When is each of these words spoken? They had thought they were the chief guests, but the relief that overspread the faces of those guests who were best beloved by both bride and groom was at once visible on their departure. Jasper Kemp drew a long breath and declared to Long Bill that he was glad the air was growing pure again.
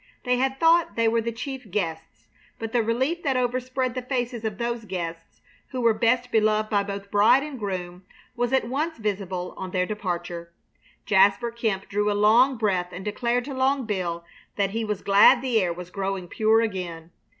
They 0.23 0.37
had 0.37 0.59
thought 0.59 0.95
they 0.95 1.07
were 1.07 1.21
the 1.21 1.31
chief 1.31 1.69
guests, 1.69 2.25
but 2.57 2.71
the 2.71 2.81
relief 2.81 3.21
that 3.21 3.37
overspread 3.37 3.93
the 3.93 4.01
faces 4.01 4.43
of 4.43 4.57
those 4.57 4.85
guests 4.85 5.41
who 5.69 5.79
were 5.79 5.93
best 5.93 6.31
beloved 6.31 6.71
by 6.71 6.81
both 6.81 7.11
bride 7.11 7.43
and 7.43 7.59
groom 7.59 8.03
was 8.35 8.51
at 8.51 8.67
once 8.67 8.97
visible 8.97 9.53
on 9.57 9.69
their 9.69 9.85
departure. 9.85 10.51
Jasper 11.05 11.51
Kemp 11.51 11.87
drew 11.87 12.11
a 12.11 12.17
long 12.19 12.57
breath 12.57 12.89
and 12.91 13.05
declared 13.05 13.45
to 13.45 13.53
Long 13.53 13.85
Bill 13.85 14.25
that 14.55 14.71
he 14.71 14.83
was 14.83 15.03
glad 15.03 15.39
the 15.43 15.61
air 15.61 15.71
was 15.71 15.91
growing 15.91 16.27
pure 16.27 16.61
again. 16.61 17.11